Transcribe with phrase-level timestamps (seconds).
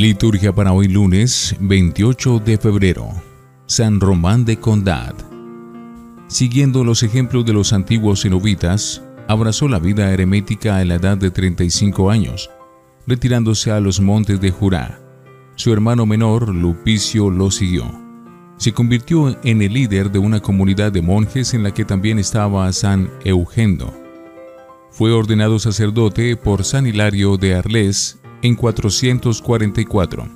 [0.00, 3.10] Liturgia para hoy lunes 28 de febrero.
[3.66, 5.14] San Román de Condad.
[6.26, 11.30] Siguiendo los ejemplos de los antiguos cenobitas, abrazó la vida eremética a la edad de
[11.30, 12.48] 35 años,
[13.06, 14.98] retirándose a los montes de Jurá.
[15.56, 17.84] Su hermano menor, Lupicio, lo siguió.
[18.56, 22.72] Se convirtió en el líder de una comunidad de monjes en la que también estaba
[22.72, 23.92] San Eugendo.
[24.90, 30.28] Fue ordenado sacerdote por San Hilario de Arles en 444.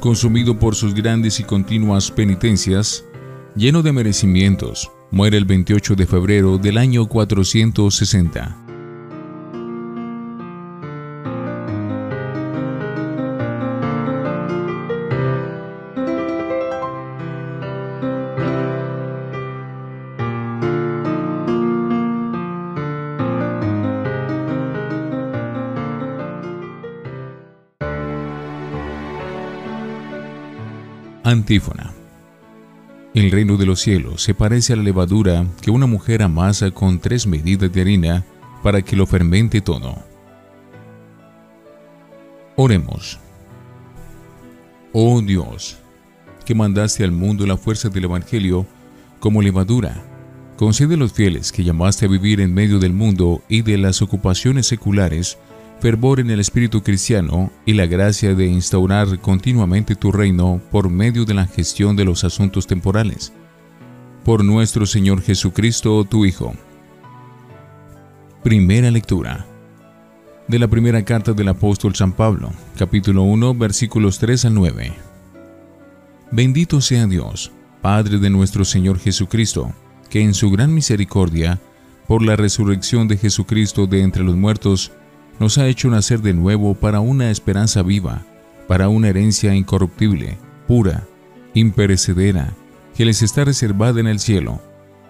[0.00, 3.04] Consumido por sus grandes y continuas penitencias,
[3.56, 8.63] lleno de merecimientos, muere el 28 de febrero del año 460.
[31.26, 31.94] Antífona.
[33.14, 36.98] El reino de los cielos se parece a la levadura que una mujer amasa con
[36.98, 38.26] tres medidas de harina
[38.62, 39.96] para que lo fermente todo.
[42.56, 43.18] Oremos.
[44.92, 45.78] Oh Dios,
[46.44, 48.66] que mandaste al mundo la fuerza del Evangelio
[49.18, 50.04] como levadura,
[50.58, 54.02] concede a los fieles que llamaste a vivir en medio del mundo y de las
[54.02, 55.38] ocupaciones seculares
[55.84, 61.26] fervor en el espíritu cristiano y la gracia de instaurar continuamente tu reino por medio
[61.26, 63.34] de la gestión de los asuntos temporales.
[64.24, 66.54] Por nuestro Señor Jesucristo, tu Hijo.
[68.42, 69.44] Primera lectura.
[70.48, 74.94] De la primera carta del apóstol San Pablo, capítulo 1, versículos 3 al 9.
[76.30, 79.74] Bendito sea Dios, Padre de nuestro Señor Jesucristo,
[80.08, 81.60] que en su gran misericordia,
[82.08, 84.90] por la resurrección de Jesucristo de entre los muertos,
[85.38, 88.22] nos ha hecho nacer de nuevo para una esperanza viva,
[88.68, 91.06] para una herencia incorruptible, pura,
[91.54, 92.54] imperecedera,
[92.96, 94.60] que les está reservada en el cielo.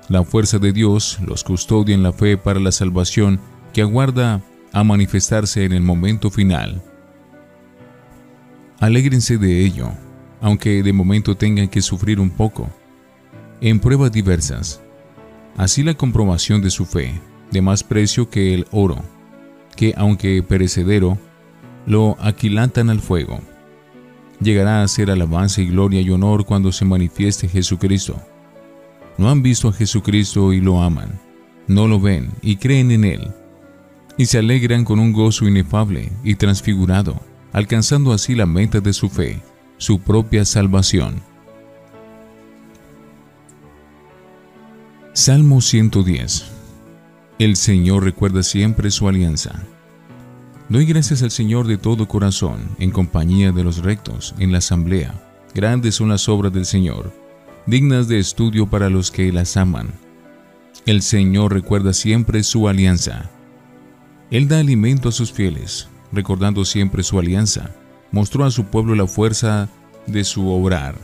[0.09, 3.41] La fuerza de Dios los custodia en la fe para la salvación
[3.73, 4.43] que aguarda
[4.73, 6.83] a manifestarse en el momento final.
[8.81, 9.91] Alégrense de ello,
[10.41, 12.69] aunque de momento tengan que sufrir un poco,
[13.61, 14.81] en pruebas diversas.
[15.57, 17.21] Así la comprobación de su fe,
[17.51, 19.03] de más precio que el oro,
[19.75, 21.19] que, aunque perecedero,
[21.87, 23.41] lo aquilantan al fuego.
[24.41, 28.21] Llegará a ser alabanza y gloria y honor cuando se manifieste Jesucristo.
[29.17, 31.21] No han visto a Jesucristo y lo aman,
[31.69, 33.33] no lo ven y creen en Él,
[34.19, 37.21] y se alegran con un gozo inefable y transfigurado,
[37.53, 39.41] alcanzando así la meta de su fe,
[39.77, 41.23] su propia salvación.
[45.13, 46.54] Salmo 110
[47.45, 49.63] el Señor recuerda siempre su alianza.
[50.71, 55.15] Doy gracias al Señor de todo corazón, en compañía de los rectos, en la asamblea.
[55.55, 57.13] Grandes son las obras del Señor,
[57.67, 59.91] dignas de estudio para los que las aman.
[60.87, 63.31] El Señor recuerda siempre su alianza.
[64.31, 67.73] Él da alimento a sus fieles, recordando siempre su alianza.
[68.11, 69.69] Mostró a su pueblo la fuerza
[70.07, 70.97] de su obrar,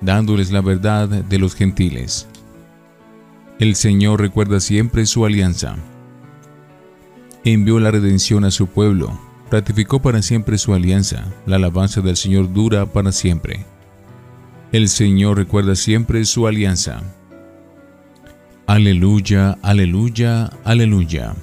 [0.00, 2.26] dándoles la verdad de los gentiles.
[3.58, 5.74] El Señor recuerda siempre su alianza.
[7.42, 9.18] Envió la redención a su pueblo,
[9.50, 13.66] ratificó para siempre su alianza, la alabanza del Señor dura para siempre.
[14.70, 17.02] El Señor recuerda siempre su alianza.
[18.68, 21.34] Aleluya, aleluya, aleluya.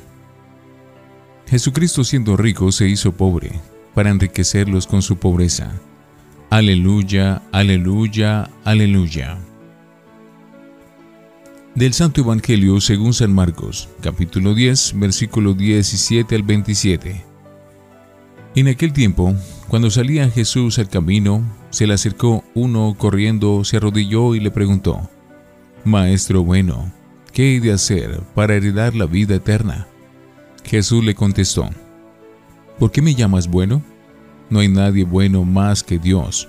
[1.48, 3.60] Jesucristo siendo rico se hizo pobre,
[3.94, 5.74] para enriquecerlos con su pobreza.
[6.50, 9.38] Aleluya, aleluya, aleluya.
[11.76, 17.26] Del Santo Evangelio según San Marcos, capítulo 10, versículo 17 al 27.
[18.56, 19.36] En aquel tiempo,
[19.68, 25.10] cuando salía Jesús al camino, se le acercó uno corriendo, se arrodilló y le preguntó,
[25.84, 26.94] Maestro bueno,
[27.34, 29.86] ¿qué he de hacer para heredar la vida eterna?
[30.64, 31.70] Jesús le contestó,
[32.80, 33.84] ¿por qué me llamas bueno?
[34.50, 36.48] No hay nadie bueno más que Dios.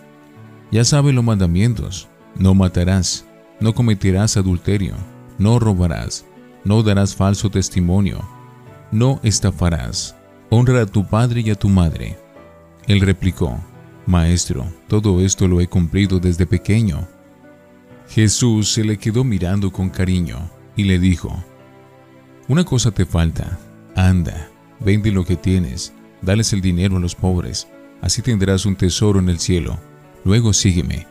[0.71, 2.07] Ya sabe los mandamientos,
[2.39, 3.27] no matarás,
[3.59, 4.95] no cometerás adulterio
[5.39, 6.25] no robarás,
[6.65, 8.27] no darás falso testimonio,
[8.91, 10.17] no estafarás,
[10.51, 12.19] honra a tu padre y a tu madre.
[12.87, 13.59] Él replicó,
[14.07, 17.09] Maestro, todo esto lo he cumplido desde pequeño.
[18.09, 21.43] Jesús se le quedó mirando con cariño y le dijo,
[22.49, 23.59] Una cosa te falta,
[23.97, 24.49] anda,
[24.79, 25.93] vende lo que tienes,
[26.23, 27.67] dales el dinero a los pobres,
[28.01, 29.79] así tendrás un tesoro en el cielo,
[30.25, 31.07] luego sígueme.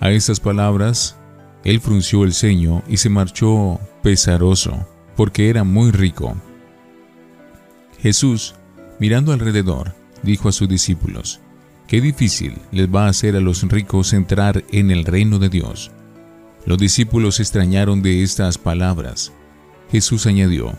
[0.00, 1.17] A estas palabras
[1.64, 6.36] él frunció el ceño y se marchó pesaroso, porque era muy rico.
[8.00, 8.54] Jesús,
[9.00, 11.40] mirando alrededor, dijo a sus discípulos,
[11.88, 15.90] Qué difícil les va a hacer a los ricos entrar en el reino de Dios.
[16.66, 19.32] Los discípulos extrañaron de estas palabras.
[19.90, 20.74] Jesús añadió,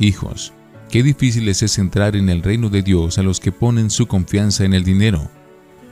[0.00, 0.52] Hijos,
[0.90, 4.64] qué difícil es entrar en el reino de Dios a los que ponen su confianza
[4.64, 5.30] en el dinero.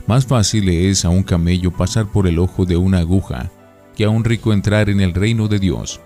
[0.08, 3.50] Más fácil es a un camello pasar por el ojo de una aguja
[3.96, 6.00] que a un rico entrar en el reino de Dios.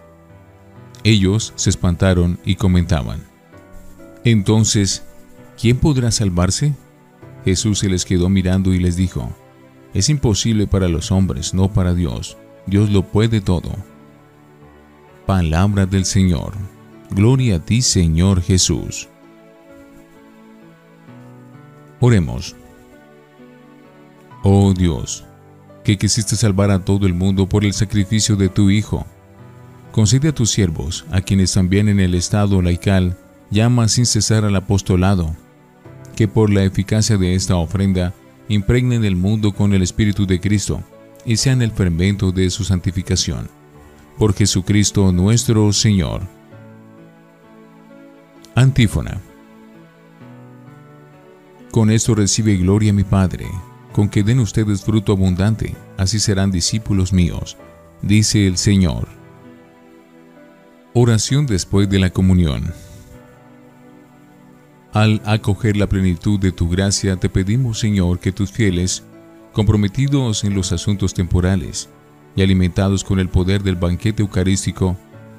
[1.03, 3.25] Ellos se espantaron y comentaban,
[4.25, 5.05] Entonces,
[5.61, 6.75] ¿quién podrá salvarse?
[7.45, 9.31] Jesús se les quedó mirando y les dijo,
[9.93, 12.37] Es imposible para los hombres, no para Dios.
[12.67, 13.73] Dios lo puede todo.
[15.27, 16.53] Palabra del Señor.
[17.11, 19.09] Gloria a ti, Señor Jesús.
[21.99, 22.55] Oremos.
[24.43, 25.25] Oh Dios,
[25.85, 29.07] que quisiste salvar a todo el mundo por el sacrificio de tu Hijo.
[29.93, 33.17] Concede a tus siervos, a quienes también en el estado laical
[33.51, 35.35] llama sin cesar al apostolado,
[36.15, 38.15] que por la eficacia de esta ofrenda
[38.49, 40.83] impregnen el mundo con el Espíritu de Cristo
[41.25, 43.49] y sean el fermento de su santificación.
[44.19, 46.23] Por Jesucristo nuestro Señor.
[48.55, 49.21] Antífona.
[51.71, 53.47] Con esto recibe gloria mi Padre,
[53.93, 57.57] con que den ustedes fruto abundante, así serán discípulos míos,
[58.03, 59.09] dice el Señor.
[60.93, 62.73] Oración después de la comunión.
[64.93, 69.05] Al acoger la plenitud de tu gracia, te pedimos, Señor, que tus fieles,
[69.53, 71.89] comprometidos en los asuntos temporales
[72.35, 74.97] y alimentados con el poder del banquete eucarístico,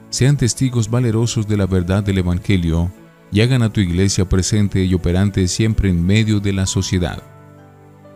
[0.10, 2.92] sean testigos valerosos de la verdad del Evangelio
[3.32, 7.22] y hagan a tu iglesia presente y operante siempre en medio de la sociedad.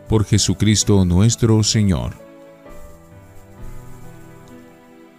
[0.09, 2.13] Por Jesucristo nuestro Señor.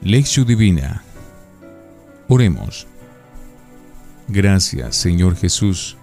[0.00, 1.02] Lección Divina.
[2.28, 2.86] Oremos.
[4.28, 5.96] Gracias, Señor Jesús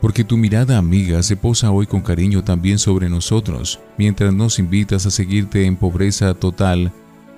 [0.00, 5.04] porque tu mirada amiga se posa hoy con cariño también sobre nosotros, mientras nos invitas
[5.06, 6.90] a seguirte en pobreza total,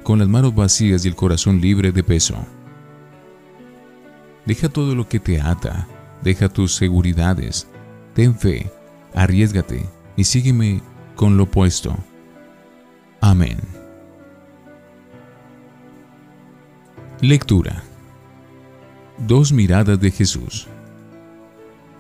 [0.05, 2.37] con las manos vacías y el corazón libre de peso.
[4.47, 5.89] Deja todo lo que te ata,
[6.23, 7.67] deja tus seguridades,
[8.15, 8.71] ten fe,
[9.15, 10.81] arriesgate y sígueme
[11.15, 11.97] con lo opuesto.
[13.21, 13.59] Amén.
[17.21, 17.85] Lectura.
[19.19, 20.67] Dos miradas de Jesús.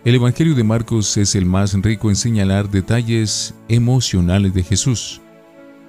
[0.05, 5.21] El Evangelio de Marcos es el más rico en señalar detalles emocionales de Jesús.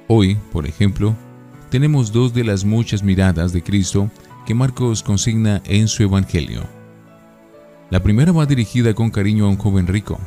[0.08, 1.16] Hoy, por ejemplo,
[1.72, 4.12] tenemos dos de las muchas miradas de Cristo
[4.46, 6.62] que Marcos consigna en su Evangelio.
[7.90, 10.20] La primera va dirigida con cariño a un joven rico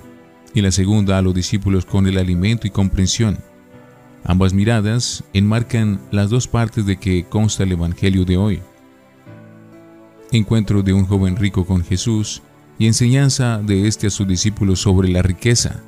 [0.54, 3.38] y la segunda a los discípulos con el alimento y comprensión.
[4.24, 8.60] Ambas miradas enmarcan las dos partes de que consta el Evangelio de hoy.
[10.32, 12.42] Encuentro de un joven rico con Jesús
[12.78, 15.80] y enseñanza de este a sus discípulos sobre la riqueza.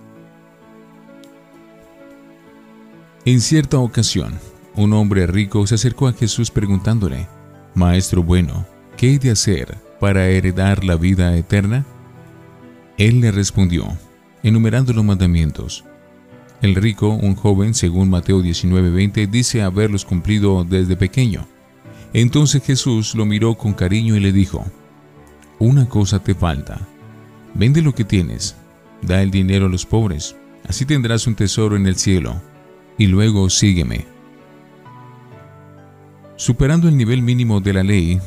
[3.25, 4.39] En cierta ocasión,
[4.75, 7.27] un hombre rico se acercó a Jesús preguntándole,
[7.75, 8.65] Maestro bueno,
[8.97, 11.85] ¿qué he de hacer para heredar la vida eterna?
[12.97, 13.87] Él le respondió,
[14.43, 15.85] enumerando los mandamientos.
[16.61, 21.47] El rico, un joven, según Mateo 19:20, dice haberlos cumplido desde pequeño.
[22.13, 24.65] Entonces Jesús lo miró con cariño y le dijo,
[25.59, 26.81] una cosa te falta.
[27.55, 28.57] Vende lo que tienes,
[29.03, 32.41] da el dinero a los pobres, así tendrás un tesoro en el cielo,
[32.97, 34.07] y luego sígueme.
[36.37, 38.21] Superando el nivel mínimo de la ley,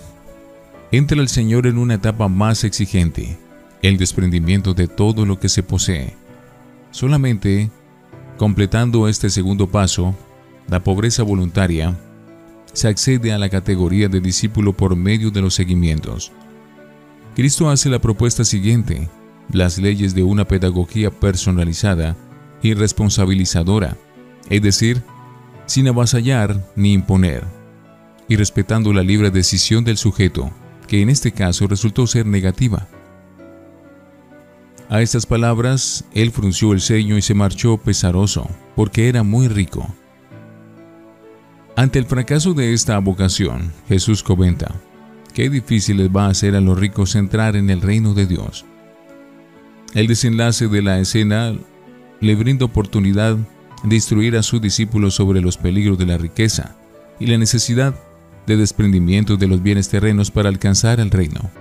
[0.91, 3.37] entra el Señor en una etapa más exigente,
[3.81, 6.15] el desprendimiento de todo lo que se posee.
[6.91, 7.71] Solamente
[8.41, 10.15] completando este segundo paso,
[10.67, 11.95] la pobreza voluntaria,
[12.73, 16.31] se accede a la categoría de discípulo por medio de los seguimientos.
[17.35, 19.09] Cristo hace la propuesta siguiente,
[19.51, 22.17] las leyes de una pedagogía personalizada
[22.63, 23.95] y responsabilizadora,
[24.49, 25.03] es decir,
[25.67, 27.43] sin avasallar ni imponer,
[28.27, 30.49] y respetando la libre decisión del sujeto,
[30.87, 32.87] que en este caso resultó ser negativa.
[34.91, 39.87] A estas palabras, él frunció el ceño y se marchó pesaroso, porque era muy rico.
[41.77, 44.75] Ante el fracaso de esta vocación, Jesús comenta,
[45.33, 48.65] Qué difícil les va a hacer a los ricos entrar en el reino de Dios.
[49.93, 51.53] El desenlace de la escena
[52.19, 53.37] le brinda oportunidad
[53.85, 56.75] de instruir a sus discípulos sobre los peligros de la riqueza
[57.17, 57.95] y la necesidad
[58.45, 61.60] de desprendimiento de los bienes terrenos para alcanzar el reino.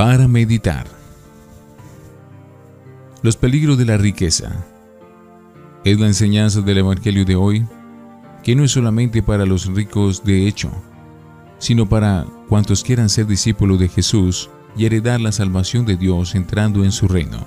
[0.00, 0.86] Para meditar.
[3.20, 4.64] Los peligros de la riqueza.
[5.84, 7.66] es la enseñanza del Evangelio de hoy,
[8.42, 10.70] que no es solamente para los ricos de hecho,
[11.58, 16.82] sino para cuantos quieran ser discípulos de Jesús y heredar la salvación de Dios entrando
[16.82, 17.46] en su reino.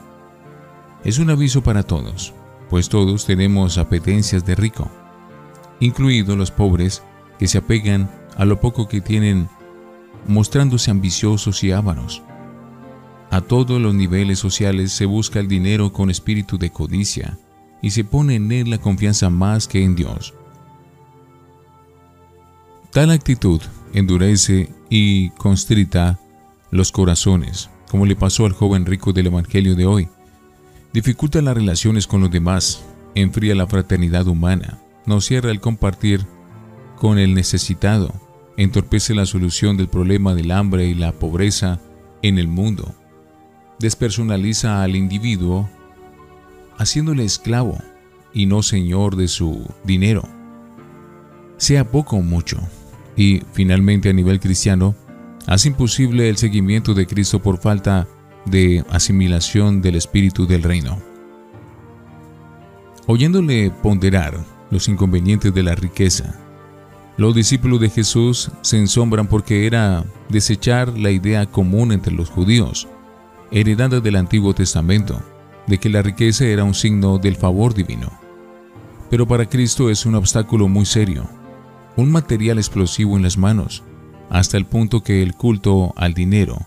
[1.03, 2.35] Es un aviso para todos,
[2.69, 4.91] pues todos tenemos apetencias de rico,
[5.79, 7.01] incluidos los pobres
[7.39, 9.49] que se apegan a lo poco que tienen,
[10.27, 12.21] mostrándose ambiciosos y ávaros.
[13.33, 17.39] A todos los niveles sociales se busca el dinero con espíritu de codicia
[17.81, 20.35] y se pone en él la confianza más que en Dios.
[22.91, 23.59] Tal actitud
[23.91, 26.19] endurece y constrita
[26.69, 30.09] los corazones, como le pasó al joven rico del Evangelio de hoy.
[30.93, 32.85] Dificulta las relaciones con los demás,
[33.15, 36.27] enfría la fraternidad humana, no cierra el compartir
[36.97, 38.13] con el necesitado,
[38.57, 41.81] entorpece la solución del problema del hambre y la pobreza
[42.21, 42.93] en el mundo,
[43.83, 45.69] despersonaliza al individuo,
[46.77, 47.77] haciéndole esclavo
[48.33, 50.23] y no señor de su dinero,
[51.57, 52.59] sea poco o mucho,
[53.17, 54.95] y finalmente a nivel cristiano,
[55.47, 58.07] hace imposible el seguimiento de Cristo por falta
[58.45, 60.97] de asimilación del espíritu del reino.
[63.05, 66.39] Oyéndole ponderar los inconvenientes de la riqueza,
[67.17, 72.87] los discípulos de Jesús se ensombran porque era desechar la idea común entre los judíos,
[73.53, 75.21] heredada del Antiguo Testamento,
[75.67, 78.11] de que la riqueza era un signo del favor divino.
[79.09, 81.29] Pero para Cristo es un obstáculo muy serio,
[81.95, 83.83] un material explosivo en las manos,
[84.29, 86.57] hasta el punto que el culto al dinero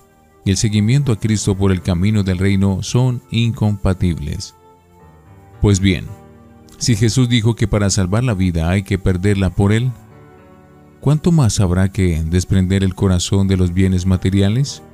[0.44, 4.54] y el seguimiento a Cristo por el camino del reino son incompatibles.
[5.60, 6.06] Pues bien,
[6.78, 9.90] si Jesús dijo que para salvar la vida hay que perderla por Él,
[11.00, 14.84] ¿cuánto más habrá que desprender el corazón de los bienes materiales?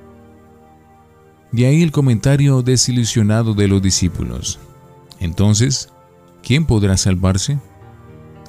[1.53, 4.59] De ahí el comentario desilusionado de los discípulos.
[5.21, 5.91] Entonces,
[6.43, 7.59] ¿quién podrá salvarse?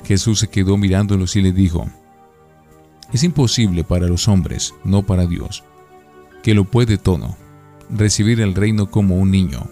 [0.06, 1.86] Jesús se quedó mirándolos y le dijo,
[3.12, 5.66] Es imposible para los hombres, no para Dios,
[6.44, 7.36] que lo puede todo,
[7.90, 9.70] recibir el reino como un niño.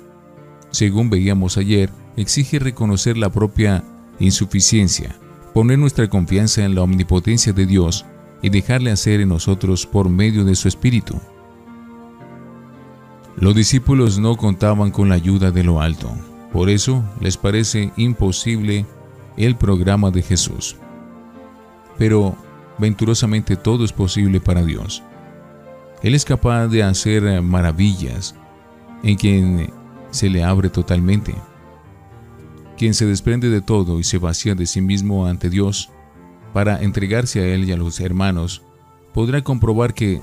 [0.71, 3.85] Según veíamos ayer, exige reconocer la propia
[4.19, 5.15] insuficiencia,
[5.53, 8.05] poner nuestra confianza en la omnipotencia de Dios
[8.41, 11.19] y dejarle hacer en nosotros por medio de su Espíritu.
[13.41, 16.15] Los discípulos no contaban con la ayuda de lo alto,
[16.53, 18.85] por eso les parece imposible
[19.35, 20.77] el programa de Jesús.
[21.97, 22.35] Pero
[22.77, 25.01] venturosamente todo es posible para Dios.
[26.03, 28.35] Él es capaz de hacer maravillas
[29.01, 29.73] en quien
[30.11, 31.33] se le abre totalmente.
[32.77, 35.89] Quien se desprende de todo y se vacía de sí mismo ante Dios
[36.53, 38.61] para entregarse a Él y a los hermanos,
[39.15, 40.21] podrá comprobar que,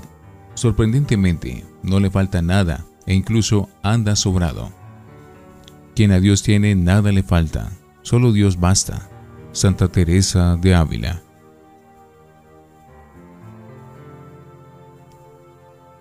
[0.53, 4.71] sorprendentemente, no le falta nada e incluso anda sobrado.
[5.95, 7.71] Quien a Dios tiene, nada le falta.
[8.03, 9.09] Solo Dios basta.
[9.51, 11.21] Santa Teresa de Ávila.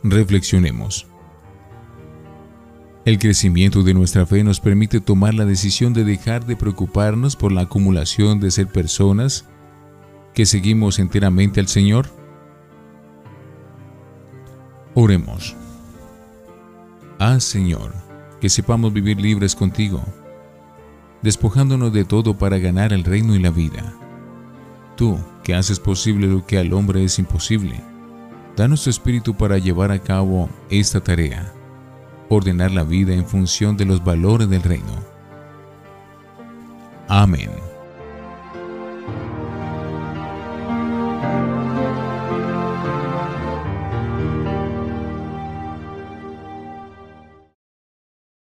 [0.03, 1.07] Reflexionemos.
[3.07, 7.53] El crecimiento de nuestra fe nos permite tomar la decisión de dejar de preocuparnos por
[7.53, 9.47] la acumulación de ser personas
[10.35, 12.11] que seguimos enteramente al Señor.
[14.95, 15.57] Oremos.
[17.19, 17.93] Ah Señor,
[18.41, 20.03] que sepamos vivir libres contigo
[21.23, 23.95] despojándonos de todo para ganar el reino y la vida.
[24.97, 27.81] Tú, que haces posible lo que al hombre es imposible,
[28.57, 31.53] danos tu espíritu para llevar a cabo esta tarea,
[32.29, 35.19] ordenar la vida en función de los valores del reino.
[37.09, 37.68] Amén.